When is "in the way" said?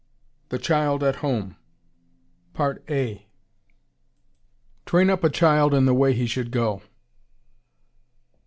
5.75-6.13